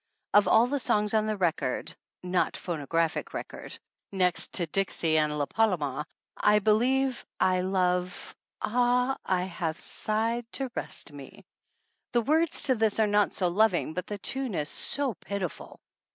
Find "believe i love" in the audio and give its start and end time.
6.57-8.35